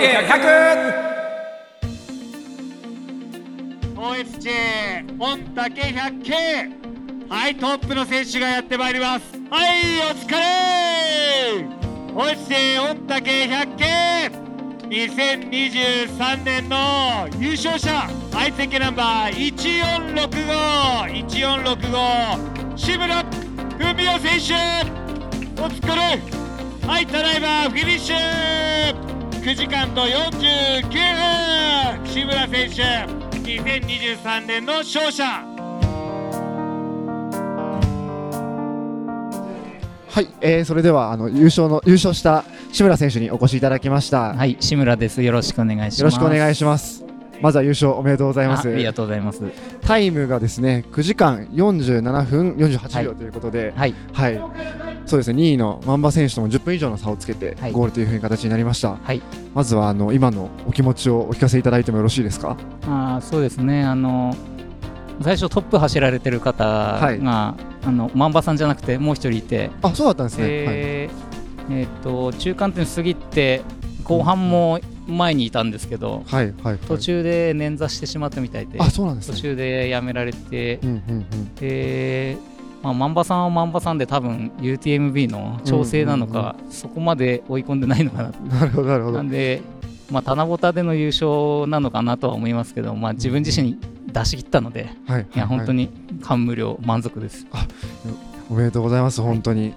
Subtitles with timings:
[0.00, 0.96] 竹100
[3.96, 9.24] OSJ 御嶽 100K はいトップの選手がやってまいります。
[9.50, 11.66] はいお疲れ
[12.14, 14.30] OSJ 御嶽 100K
[14.88, 18.08] 2023年の優勝者。
[18.32, 23.22] はい席ナンバー1465 1465志村
[23.78, 25.60] 文雄選手。
[25.60, 26.18] お疲れ。
[26.88, 29.09] はいただいまフィニッシュ。
[29.40, 32.82] 9時間と49分志村選手
[33.38, 35.24] 2023年の勝者
[40.10, 44.34] はい、えー、それではあの優勝の優勝した志村選手にお越しいただきました。
[44.34, 45.22] はい、志村です。
[45.22, 46.00] よろしくお願いします。
[46.00, 47.04] よろしくお願いします。
[47.40, 48.68] まずは優勝おめでとうございます。
[48.68, 49.42] あありがとうございます。
[49.80, 54.40] タイムがですね9時間47分48はい秒ということで、はい、はい、
[55.10, 58.96] そうですね2位の万場選手とも10分以上の差をつけてはいゴールというふうに形になりました。
[59.02, 59.20] はい、
[59.54, 62.56] まずはあの今のお気持ちをお聞かせいただいてもよろしいですか？
[62.86, 63.82] あーそうですね。
[63.82, 64.34] あの
[65.20, 67.54] 最初トップ走られてる方が、いあ
[67.90, 70.44] の万場さんじゃなくてもう一人いて、あ、そうだったんですね。
[70.44, 70.54] はい。
[70.76, 71.10] で
[71.70, 73.62] えっ、と中間点過ぎて
[74.04, 76.78] 後半も前にいたんですけど、はいはい、はい。
[76.78, 79.40] 途中で捻挫してしまったみたいで、あ、そうなんです途ね。
[79.40, 81.54] 中でやめられてう、んうんうん。
[81.56, 82.36] で、
[82.82, 89.28] まあ、万場さんは万場さんで多分 UTMB の調整なのか、そこまで追い込んでないのかななるほどなるほどなん。
[89.28, 89.62] で、
[90.10, 93.78] まあ、棚ぼたでの優勝なのかなとは思いますけど、まあ、自分自身
[94.12, 95.26] 出し切ったので、はい。
[95.34, 95.80] いや本当に。
[95.80, 95.90] に
[96.22, 97.46] 感無量、満足です。
[98.50, 99.74] おめでとうございます、本当に。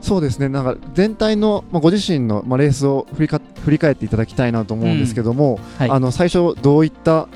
[0.00, 7.28] そうですね、なんか全体の、まあ、ご自身の、まあ、レースを振りか振り返っていただきたいなと思うんですけども、はいあの最初、どういった、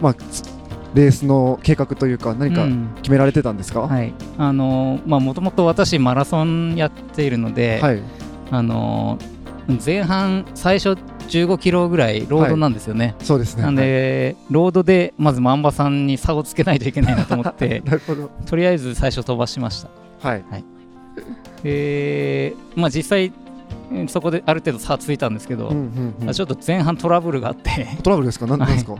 [0.00, 0.42] まあ、つ
[0.94, 2.90] レースの計画というか、何かうん。
[2.96, 4.12] 決められてたんですか、はい。
[4.38, 8.02] あのまあもともと私、マラソンやっているので、はい。
[8.50, 9.18] あの
[9.84, 10.96] 前半、最初
[11.28, 13.14] 15キロぐらいロードなんですよね。
[13.20, 13.62] そうですね。
[13.62, 18.30] なんで、ロードでまず万場さんに差をつけないといけないなと思ってはい、 なるほど。
[18.46, 19.90] とりあえず最初飛ばしました。
[20.26, 20.44] はい。
[21.62, 23.26] で、まあ、実際、
[23.92, 26.32] うんそこである程度差ついたんですけど、うんうんうん。
[26.32, 27.86] ちょっと前半トラブルがあって。
[28.02, 28.46] トラブルですか？
[28.46, 28.94] なんなんですか、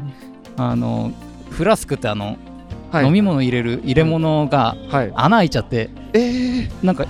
[0.57, 1.13] あの
[1.51, 2.37] フラスクってあの、
[2.91, 5.13] はい、飲み物入れる入れ物がはい。
[5.15, 7.07] 穴開いちゃってえー、なんか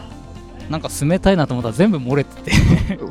[0.71, 2.53] なんか冷たいなと思ったら全部漏れてて。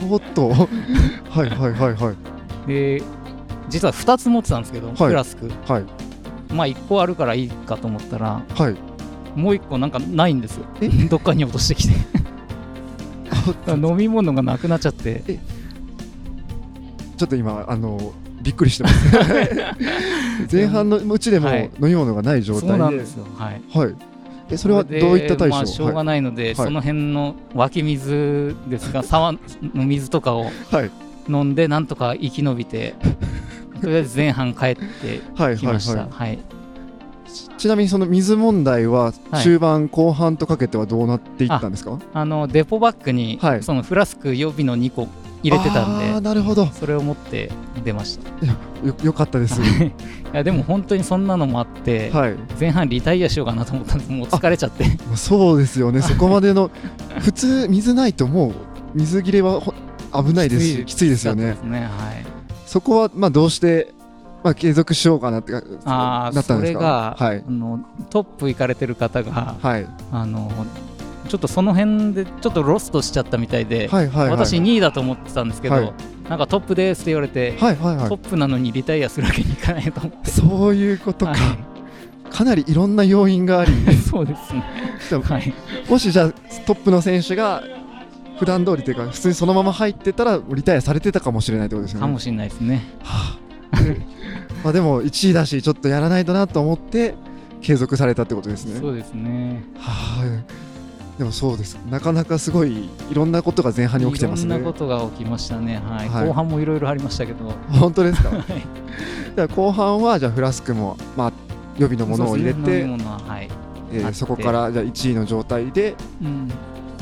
[0.10, 0.50] おっと。
[1.30, 2.14] はいはいはいは
[2.66, 2.68] い。
[2.68, 3.02] で
[3.70, 4.96] 実は2つ持ってたんですけど、はい。
[4.96, 5.52] フラスク。
[5.68, 5.86] はい。
[6.54, 8.76] まあ1個あるからいいかと思ったらはい。
[9.36, 10.66] もう1個なんかないんですよ。
[10.82, 10.88] え？
[10.88, 11.96] どっかに落としてきて。
[13.72, 15.40] 飲み物がなくなっちゃって。
[17.18, 18.14] ちょっと今、あの、
[18.48, 18.96] びっくりしてます。
[20.50, 21.64] 前半のうちでもはい。
[21.82, 22.68] 飲み物がない状態で。
[22.70, 23.26] そうなんですよ。
[23.38, 23.62] はい。
[23.78, 23.96] はい。
[24.50, 26.56] え、それはどういった対処、まあ、しょうがないので、い。
[26.56, 29.40] その辺の湧き水ですか沢の
[29.86, 30.92] 水とかをはい、はい、
[31.28, 32.96] 飲んでなんとか生き延びて
[33.82, 34.80] とりあえず前半帰って
[35.36, 36.38] はい、はい、きました、ははいい。
[37.58, 39.44] ちなみにその水問題ははい。
[39.44, 42.00] 中盤、後半とかけてはどうなっていったんですか？
[42.14, 43.64] あのデポバッグに、はい。
[43.64, 45.10] そのフラスク予備の2個
[45.50, 46.66] 入れてたんでなるほど。
[46.68, 47.52] それを持って
[47.84, 48.30] 出ました。
[48.86, 49.62] よよかったです。
[49.62, 49.66] い。
[50.34, 52.36] やでも本当にそんなのもあって、はい。
[52.60, 54.12] 前半リタイアしようかなと思ったんです。
[54.12, 54.86] もう疲れちゃって。
[55.08, 56.02] まあそうですよね。
[56.02, 56.70] そこまでの
[57.20, 58.52] 普通水ないともう。
[58.96, 59.74] 水切れはほ
[60.24, 60.66] 危ないです。
[60.66, 61.58] しきついですよね。
[61.64, 61.82] ね。
[61.82, 61.90] はい。
[62.66, 63.94] そこはまあどうして
[64.44, 66.80] まあ継続しようかなってかあなったんですか？
[66.80, 67.44] れが、はい。
[67.48, 67.80] あの
[68.10, 69.88] トップ行かれてる方が、はい。
[70.12, 70.52] あの
[71.28, 74.30] ちょっとその辺でちょっとロストしちゃったみたいで、はいはいはい。
[74.32, 75.94] 私2位だと思ってたんですけど、はい。
[76.30, 78.10] なんかトップですって言われて、はいはいはい。
[78.10, 80.32] トップなのにリタイアするわけにいかないと思って。
[80.32, 81.58] そういうことか、は
[82.30, 83.72] かなりいろんな要因があり。
[83.72, 84.64] い、 そうですね。
[85.24, 85.54] はい、
[85.90, 86.32] もしじゃあ
[86.66, 87.64] トップの選手が
[88.40, 92.02] 普段通りというか普通にそのまま入ってたらリタイアされてたかもしれないってことですよね。
[92.02, 92.84] かもしれないですね。
[93.02, 93.38] は
[93.72, 93.82] あ。
[93.82, 93.98] で
[94.64, 97.16] まあでも1位だしちょっとやらないとなと思って
[97.62, 98.80] 継続されたってことですね。
[98.80, 99.64] そうですね。
[99.78, 100.67] はい
[101.18, 105.82] でもそうですなかなかすごいいろんなことが前半に起きてますねいろんなことが起きましたね。
[105.84, 106.10] はい。
[106.10, 107.52] はい後半もいろいろありましたけど。
[107.72, 108.30] 本当ですか？
[108.38, 108.44] はい。
[109.36, 111.34] じゃあ後半はじゃあフラスクもまあ
[111.80, 113.50] 予備のものを入れて飲み物ははい。
[113.92, 116.52] えーそこからじゃあ1位の状態でうん。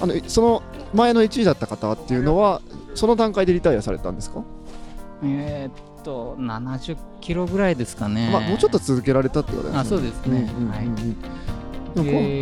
[0.02, 0.62] あのその
[0.94, 2.62] 前の1位だった方っていうのは
[2.94, 4.42] その段階でリタイアされたんですか、
[5.24, 8.30] えーっと70キロぐらいですかね。
[8.32, 10.38] まあ、もうちょっと続けられたってことですねあそうですね
[10.72, 11.16] はいうんうんうんうん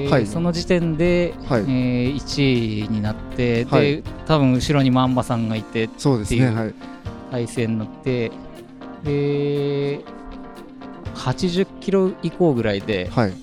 [0.09, 0.27] はい。
[0.27, 1.61] その時点で、はい。
[1.61, 4.01] えー1位になって、はい。
[4.01, 6.55] で多分後ろに万馬さんがいてっていうね。
[6.55, 6.73] はい
[7.33, 8.31] 体勢になって
[9.03, 10.01] で
[11.15, 13.33] 80キロ以降ぐらいではい。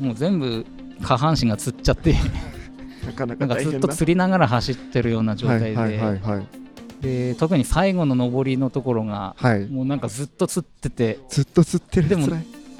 [0.00, 0.66] もう全部
[1.02, 2.14] 下半身がつっちゃって
[3.06, 6.46] なかなかずっと釣りながら走ってるような状態で、はいはいはいはい。
[7.00, 9.68] で特に最後の上りのところがはい。
[9.68, 12.26] もうなんかずっとつっててずっと釣ってるでも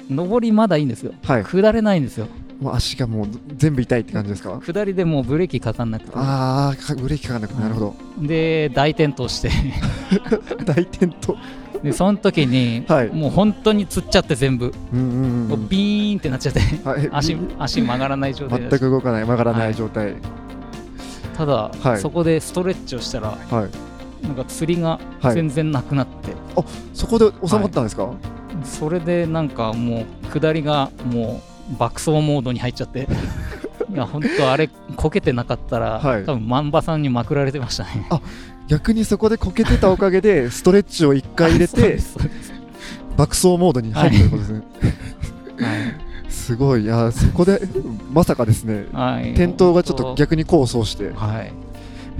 [0.09, 1.13] 上りまだいいんですよ。
[1.23, 1.45] はい。
[1.45, 2.27] 下れないんですよ
[2.61, 3.27] もう足がもう
[3.57, 4.61] 全部痛いって感じですか？
[4.63, 6.11] 下りでもうブレーキかかんなくて。
[6.15, 7.61] ああブレーキかかんなくて。
[7.61, 7.95] なるほど。
[8.21, 9.49] で大転倒して。
[10.65, 11.33] 大転倒。
[11.83, 13.07] でその時に、はい。
[13.09, 15.03] もう本当につっちゃって全部、うんう
[15.45, 15.67] んもううん。
[15.67, 16.59] ビーンってなっちゃって。
[16.87, 17.09] はい。
[17.11, 20.13] 足足曲がらない状態全く動かない曲がらなはいい状態。
[21.35, 21.99] ただ、はい。
[21.99, 24.25] そこでストレッチをしたらはい。
[24.27, 25.33] なんか釣りがはい。
[25.33, 26.33] 全然なくなって、
[26.93, 28.11] そこで収まったんですか？
[28.63, 33.07] それでなんかもう下りがもう爆走モードに入っちゃって。
[33.91, 36.25] いや本当あれこけてなかったら、はい。
[36.25, 38.07] 多分万場さんにまくられてましたね。
[38.67, 41.99] 逆にそこでこけてたおかげで ストレッチを1回入れて
[43.17, 44.61] 爆走モードに入るということですね。
[45.59, 45.77] はい。
[46.31, 46.83] すごい。
[46.83, 47.61] いやそこで
[48.13, 51.11] まさかですねはい、転倒がちょっと逆に功を奏して。
[51.13, 51.51] はい。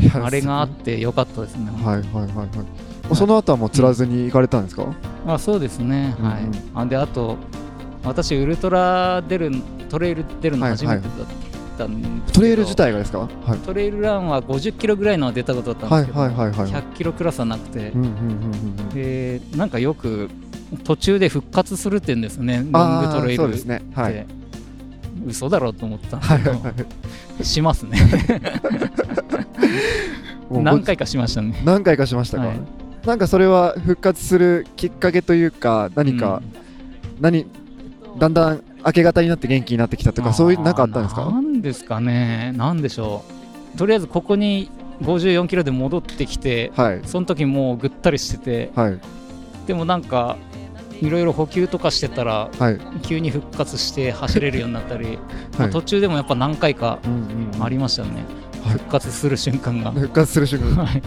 [0.04, 2.44] いやあれがあってよかったですね、はいはいはいは
[3.12, 3.16] い。
[3.16, 4.86] その後はもう釣らずに行かれたんですか？
[5.28, 6.32] あそうですね、うんうん。
[6.32, 6.42] はい
[6.76, 7.38] あであと
[8.04, 9.52] 私ウルトラ出る
[9.90, 11.12] トレイル出るの初めてだっ
[11.78, 13.20] たんですけどトレイル自体がですか？
[13.20, 13.60] はい。
[13.60, 20.30] トレイルランは50キロぐらいのは出たことだったんはいですけど、はいはいはい100キロクラスはなくて、うんうんうんうんでなんかよく
[20.84, 23.82] 途中で復活するって言うんですよねロングトレイルって、ね。
[23.94, 24.26] はい。
[25.28, 26.84] 嘘だろうと思ったんですけど、はいはいは
[27.40, 27.46] い。
[27.46, 27.98] しますね。
[30.50, 31.62] 何回かしましたね。
[31.64, 32.60] 何回かしましたか、はい。
[33.06, 36.42] なんかそれは復活するきっかけというか何か、
[37.20, 37.46] 何
[38.18, 41.26] だんだん明け方になって元気になってきたとかそういうなんかあったんですか？
[41.26, 42.54] なんですかね。
[42.56, 43.24] なんでしょ
[43.76, 43.78] う。
[43.78, 44.70] とりあえずここに
[45.02, 47.02] 54キロで戻ってきてはい。
[47.06, 49.00] その時もうぐったりしててはい。
[49.68, 50.38] でもなんか
[51.02, 52.80] いろいろ補給とかしてたらはい。
[53.04, 55.18] 急に復活して走れるようになったり、
[55.72, 57.00] 途中でもやっぱ何回か
[57.60, 58.10] ありましたね、
[58.64, 58.74] はい。
[58.74, 59.92] 復活する瞬間が。
[59.92, 61.02] 復活する瞬間 はい。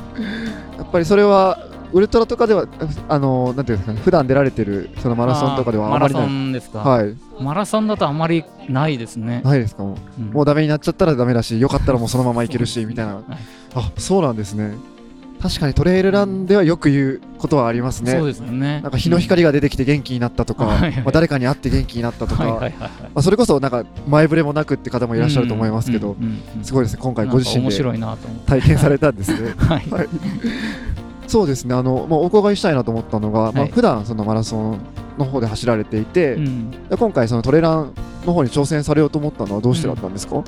[0.79, 1.59] やっぱりそれは
[1.94, 2.67] ウルトラとかでは
[3.08, 6.37] あのなんていうんですかね普段出られてるそのマラソンとかではあマラソまりない。
[6.49, 7.17] ンですか、はい。
[7.41, 9.43] マラソンだとあまりないですね。
[9.44, 9.61] ない。
[9.61, 10.31] ですかもううん。
[10.31, 13.14] もうダメになっちゃったらダメだしよかったらもうそのままいけるしみたいな。
[13.14, 13.25] はい。
[13.76, 14.75] あそうなんですね。
[15.44, 18.12] 確かにトレイルランではよく言うことはありますね。
[18.12, 18.81] そうですよね。
[18.81, 21.02] なんか日の光が出てきて元気になったとか、はいはい。
[21.02, 22.70] まあ、誰かに会って元気になったとか、ま
[23.17, 26.64] あ、それこそなんか前触れもなくって方もいらっしゃると思いますけど、うんうんうんうん。
[26.64, 27.76] すごいですね今回ご自身で。
[28.46, 29.52] 体験されたんですね。
[29.58, 29.91] はい。
[29.91, 30.08] はい、
[31.26, 31.75] そうですね。
[31.75, 34.81] あの、まあ、お伺いしたいなと思ったのが、まあはい普段そのマラソン
[35.19, 36.71] の方で走られていて、うん。
[36.88, 37.93] で今回そのトレラン
[38.26, 40.44] の方に挑戦されようと思ったのはどうしてだったんですか、う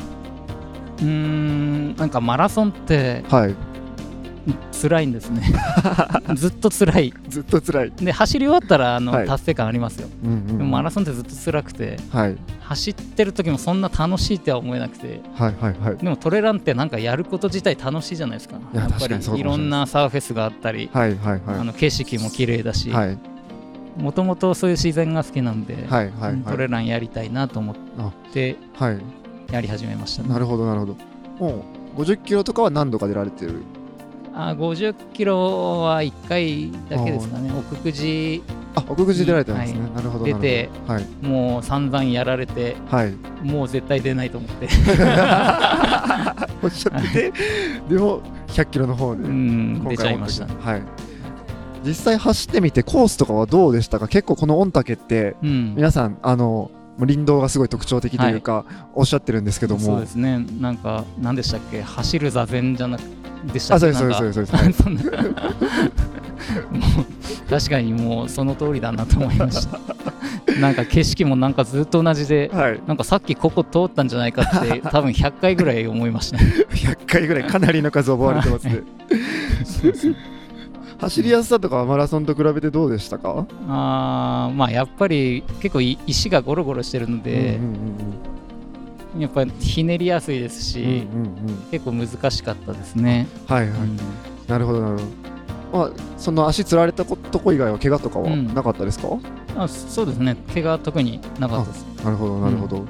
[1.03, 1.97] ーん。
[1.97, 3.55] なんかマラソンってはい
[4.73, 5.43] 辛いんですね。
[6.35, 7.15] ずっと辛い。
[7.29, 9.27] ずっと辛い、で走り終わったらあの、はい。
[9.27, 10.09] 達成感ありますよ。
[10.25, 12.37] うんうんでもマラソンってずっと辛くてはい。
[12.61, 15.97] 走ってる時もそんな楽しいっては思えなくてはいはいはい。
[15.97, 18.57] でもトレランってなんかやること自体楽しいじゃないですか。
[18.57, 23.19] いややっぱりいろんなサーフェスがあったり、はいはいあはの景色も綺麗だしいはい。
[23.99, 26.43] もともとそういう自然が好きなんで、はいはいはい。
[26.43, 27.77] トレランやりたいなと思っ
[28.33, 28.99] てはい。
[29.53, 30.29] やり始めましたね。
[30.29, 30.97] なるほどなるほど。
[31.39, 31.65] も
[31.97, 33.63] う50キロとかは何度か出られてる
[34.39, 37.51] あ50キロは1回だけですかね。
[37.59, 38.43] 奥久慈
[38.75, 43.07] あ奥久慈出られてるんですね、はなるほど出てなるほもう散々やられてどはい。
[43.07, 44.67] はいもう絶対出ないと思って。
[46.63, 47.33] おっしゃってて
[47.89, 50.45] でも100キロの方でうん出ちゃいました。
[50.47, 50.83] ねはい。
[51.85, 54.07] 実際走ってみてコースとかはどうでしたか？
[54.09, 55.75] 結構この御嶽ってうん。
[55.77, 58.65] 皆さんあの林道がすごい特徴的というか、
[58.95, 59.81] おっしゃってるんですけども。
[59.81, 60.45] そうですね。
[60.61, 61.81] なんか何でしたっけ？
[61.83, 63.03] 走る座禅じゃなく
[63.53, 63.89] でしたっけ？
[63.89, 64.85] あそうですそうですそうです
[66.71, 69.79] もう確かにもうその通りだなと思いました。
[70.61, 76.45] なんか景色もなんかずっと同じではい、なんかさっきここ通ったんじゃないかって 多分100回ぐらい思いましたね。
[76.71, 78.83] 100回ぐらいかなりの数覚われてますね。
[80.99, 83.47] 走りやすさとかはマラソンと比べてどうでしたか？
[83.69, 87.75] あーまあやっぱり結構い石がゴロゴロしてるのでうん、うん
[89.19, 91.51] やっぱりひねりやすいですうんうんうんし、うん。
[91.51, 93.97] うん結構難しかったですね、はいはい、うん。
[94.47, 95.07] なるほどなるほど。
[95.73, 98.55] まあその足つられたことこ以外は怪我とかはうん。
[98.55, 99.09] なかったですか、
[99.57, 100.37] あそうですね。
[100.55, 101.85] 怪我は特になかったです。
[102.05, 102.87] なるほどなるほど、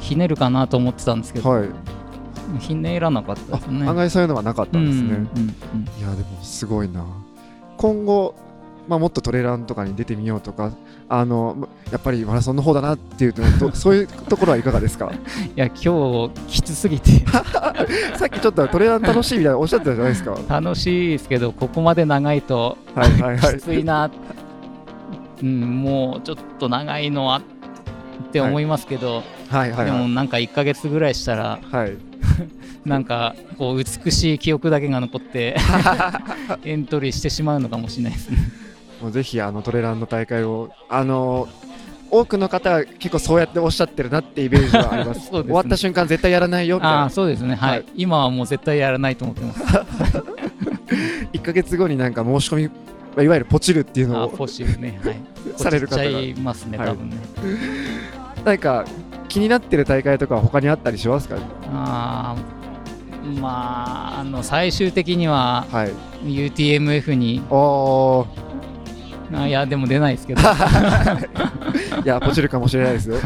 [0.00, 1.68] ひねるかなと思ってたんですけど、はい。
[2.60, 3.86] ひねらなかったあですね。
[3.88, 5.82] 案外そういうのはなかったんですね、うんうんうん。
[5.98, 7.04] いやでもすごいな。
[7.78, 8.34] 今後、
[8.86, 10.70] まあ、もっとトレランとかに出てみようとか
[11.08, 15.10] あのまやっぱりマラソンの方だなっていうとど そういうところはいかがですか？
[15.10, 15.18] い
[15.56, 17.10] や今日きつすぎて。
[18.16, 20.36] さっきちょっとトレラン楽しいみたいなおっしゃってたじゃないですか。
[20.48, 23.54] 楽しいですけどここまで長いとはいはいはい。
[23.56, 24.10] きついな、
[25.42, 27.42] うん、もうちょっと長いのはっ
[28.32, 29.86] て思いますけど、はいはいはい。
[29.86, 31.96] でもなんか1ヶ月ぐらいしたらはい。
[32.84, 35.56] なんかこう美しい記憶だけが残って
[36.64, 38.36] エントリーしてしまうのかもしれないですね。
[39.04, 41.46] もうぜひあのトレランの大会をあの
[42.10, 45.28] 多くの方は結構そうやっておっしゃってるなってイメージはあります。
[45.30, 45.42] ね。
[45.42, 47.10] 終わった瞬間絶対やらないよみたいな。
[47.10, 47.84] そうですね、はい、はい。
[47.94, 49.60] 今はもう絶対やらないと思ってます。
[51.34, 52.72] 1ヶ月後になんか申し込みま
[53.18, 55.16] あいわゆるポチるっていうのをあポシブね、はい。
[55.60, 57.16] される方がいますね、はい多分ね。
[58.42, 58.86] なんか
[59.28, 61.36] 気になってる大会とかは他にあったりしますか？
[61.74, 62.64] あー
[63.40, 65.92] まあ、あの最終的にははい。
[66.24, 67.42] UTMF に、
[69.34, 70.40] あいや、でも出ないですけど、
[72.04, 73.08] いやポチるかもしれないです。
[73.10, 73.16] よ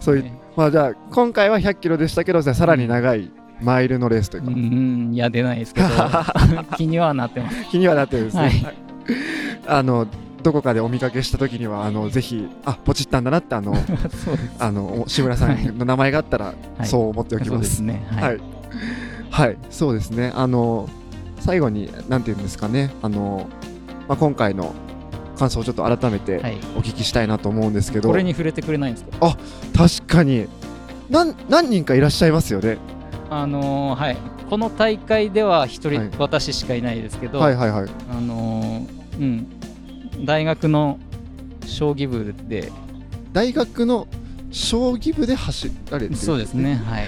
[0.00, 5.88] そういうまあじゃあ今回は100キロでしたけどさらに長いマイルのレースといううか、ん、いや、出ないですけど、
[6.76, 7.64] 気にはなってます。
[7.70, 8.76] 気にはなってるんですね、はい。
[9.66, 10.06] あの
[10.42, 13.76] どこかでお見かけした時にはあのぜひあポチったんだなってあの
[14.58, 16.86] あの志村さんの名前があったらはい。
[16.86, 17.62] そう思っておきま。
[17.62, 17.82] す。
[17.82, 18.36] ははい。
[18.36, 18.40] い。
[19.30, 20.32] はい、そうですね。
[20.34, 20.88] あの
[21.40, 22.90] 最後になんていうんですかね。
[23.02, 23.48] あの
[24.10, 24.74] まあ今回の
[25.38, 29.36] 感想をちょっと改めてはいお聞きしたいなと思うんですけど、これに触れてくれないんですか？
[29.72, 30.48] 確かに
[31.08, 32.76] なん何人かいらっしゃいますよね？
[33.30, 34.16] あのーはい。
[34.50, 37.88] この大会では一人、はい私しかいないですけど、はいはいはい。
[38.10, 40.98] あのーうん、大学の
[41.64, 42.72] 将棋部で、
[43.32, 44.08] 大学の
[44.50, 46.16] 将棋部で走られてる。
[46.16, 47.06] そうですね、はい。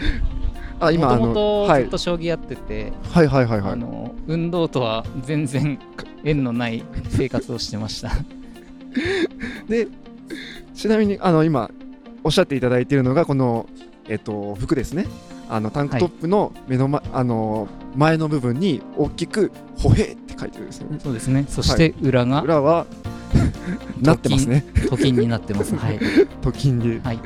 [0.81, 3.73] あ今もともとはいずっと将棋やってて、はいはいはいはい。
[3.73, 5.79] あの運動とは全然
[6.25, 8.12] 縁のない生活をしてました。
[9.69, 9.88] で
[10.75, 11.71] ちなみにあの今
[12.25, 13.67] おっしゃっていただいているのがこの
[14.09, 15.07] えっと服ですね。
[15.49, 20.99] あのタンクトップの目の、まあの前の部分に大きく「歩兵」って書いてるんですよね。
[21.02, 21.45] そうですね。
[21.47, 22.87] そして裏が裏は
[24.00, 24.64] なってますね。
[24.88, 25.76] と金になってます。
[25.76, 26.00] はい。
[26.41, 27.00] と金に。
[27.02, 27.19] はい。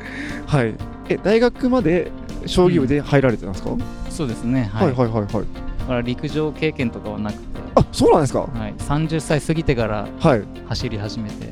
[0.45, 0.75] はい。
[1.09, 2.11] え大学まで
[2.45, 3.71] 将棋部で入られてたんですか？
[4.09, 4.69] そうですね。
[4.73, 4.85] は。
[4.85, 5.31] はいいはいはいはい。
[5.31, 7.43] だから陸上経験とかはなくて、
[7.75, 8.41] あそうなんですか？
[8.41, 8.73] はい。
[8.77, 10.43] 30歳過ぎてからはい。
[10.67, 11.51] 走り始めて、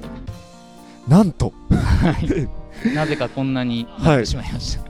[1.07, 2.49] なんとはい。
[2.93, 4.83] なぜかこんなになってしまいました。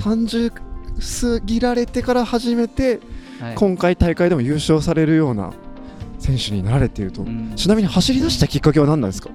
[0.00, 0.50] 30
[1.40, 3.00] 過ぎられてから初めて
[3.40, 3.54] はい。
[3.54, 5.52] 今回大会でも優勝されるような
[6.18, 7.22] 選手になられていると。
[7.22, 9.30] うんちなみに走り出したきっかけは何なんですか？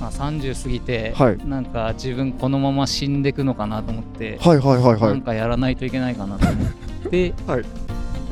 [0.00, 5.22] まあ、30過ぎて、はいなんか自分このまま死んでいくのかなと思って、はいはいはいはなんい。
[5.22, 6.68] かやらないといけないかなと思っ
[7.10, 7.64] て、 はい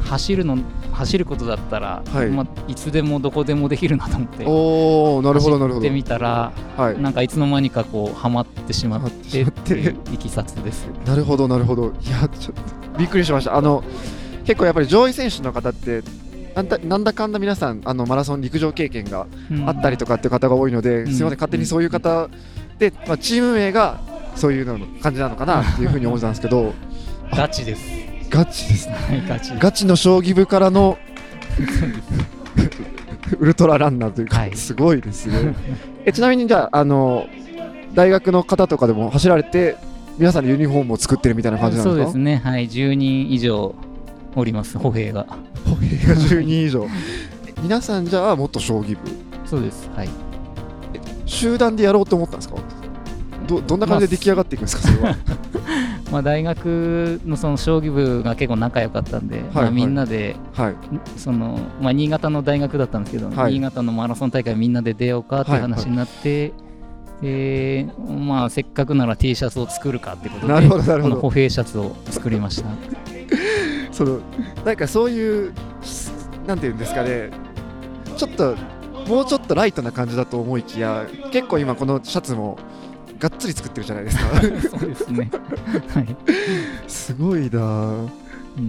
[0.02, 0.58] 走るの
[0.92, 5.90] 走ることだったら、はいいまあ、いつでもどこでもできるなと思っておおなるほどなるほど走って。
[5.90, 7.00] みたらはい。
[7.00, 10.86] なんかいつの間にかこうハマってしまってってていういきさつです。
[11.06, 12.54] なるほどなるほどいやちょっ
[12.92, 13.82] とびっくりしましたあの
[14.44, 16.02] 結構やっぱり上位選手の方って
[16.54, 19.26] なんだなんだかんだ皆さんあのマラソン陸上経験が
[19.66, 22.28] あったりとかっていう方が多いので、うんすみません勝手にそういう方
[22.78, 24.00] で、まあ、チーム名が
[24.36, 26.72] そういうの感じなのかな っていうふうに思ってたんですけど
[27.32, 27.82] ガチです。
[28.30, 29.52] ガチですねはいガチ。
[29.58, 30.98] ガチの将棋部からの
[33.38, 35.54] ウルトラランナーというか、はいすごいですね
[36.04, 37.26] えちなみにじゃああの
[37.94, 39.76] 大学の方とかでも走られて
[40.18, 42.02] 皆さんでユニフォームを作ってるみたいな感じなんですか？
[42.02, 42.40] そうですね。
[42.44, 43.74] はい、10人以上
[44.36, 44.78] おります。
[44.78, 45.26] 歩兵が。
[45.98, 46.86] が10人以上。
[47.62, 48.98] 皆さんじゃあ元将棋部？
[49.46, 49.88] そうです。
[49.94, 50.08] はい。
[51.26, 52.56] 集団でやろうと思ったんですか？
[53.46, 54.82] どどんな感じで出来上がっていくんですか？
[54.88, 55.16] それは。
[56.12, 59.72] まあ大学のその将棋部が結構仲良かったんで、まあ、はい。
[59.74, 60.74] みんなではい。
[61.16, 63.54] その、まあ、新潟の大学だったんですけど、はい。
[63.54, 66.52] 新潟のマラソン大会みんなで出ようかっていう話になって、
[67.22, 67.86] で
[68.26, 71.14] まあ、せっかくなら T シャツを作るかってことでなるほどなるほど。
[71.16, 72.68] この歩兵シャツを作りました
[73.94, 74.18] その
[74.64, 75.52] なんかそういう
[76.46, 77.30] なんていうんですかね。
[78.16, 78.56] ちょっと
[79.08, 82.58] もうちょっとライトな感じだと思いきや結構今このシャツも
[83.18, 84.40] がっつり作ってるじゃないですか。
[84.78, 85.30] そうですね、
[85.94, 86.16] はい。
[86.88, 87.48] すごいな。
[87.48, 88.08] ぁ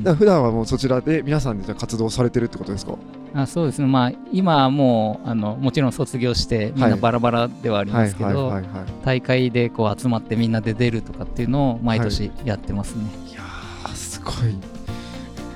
[0.08, 0.16] うん。
[0.16, 2.94] 普段はもうそちらで皆さんでじゃあ活動されてるってことですか？
[3.34, 13.04] あそうですね、まあ、今はもうあのもちろん卒業してみんなバラバラではありはいますけど、はいはいはい大会でこう集まってみんなで出るとかっていうのを毎年やってますね。
[13.30, 14.56] いやーすごい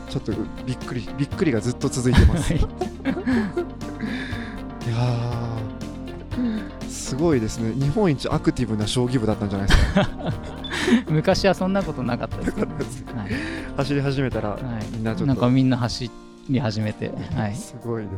[0.09, 0.31] ちょっと
[0.65, 2.53] びっくりびっくりがずっと続いてます。
[2.53, 2.57] い。
[4.89, 7.73] やーすごいですね。
[7.73, 10.09] 日本一アクティブな将棋部だったんじゃないですか。
[11.09, 12.67] 昔はそんなことなかったですけど、
[13.15, 13.29] はい。
[13.77, 14.61] 走り始めたら、はい。
[14.91, 15.25] みんなちょっと。
[15.27, 16.09] なんかみんな走
[16.49, 18.09] り始めて、はい、すごいな。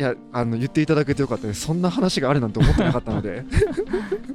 [0.00, 1.62] いやあの言っていただけてよかったです。
[1.62, 3.44] そんな話があるなんて思ってなかったので。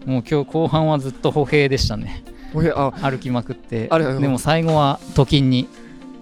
[0.06, 5.68] もう今日後半はずっと歩兵でしたね歩きまくってあれでも最後は都金に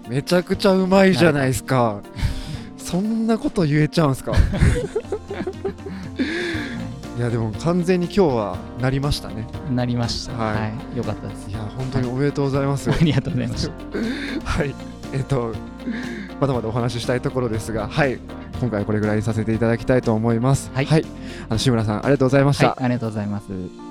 [0.08, 2.02] めちゃくちゃうまいじゃないですか。
[2.78, 4.34] そんなこと言えちゃうんすか？
[4.34, 4.36] い
[7.18, 10.34] いやでも完全に今日はなりましたねなりました。
[10.34, 10.98] はいはい。
[10.98, 11.54] よかったですい。
[11.54, 13.74] や本当におめでとうございます、ありがとうございました。
[14.44, 14.74] はい
[15.14, 15.54] えっ、と
[16.40, 18.18] まだまだお話ししたいところですがはい
[18.60, 20.88] 今回はこれぐらいにさせていただきたいと思いますはい
[21.50, 23.91] あの志村さんありがとうございました、はい、ありがとうございます。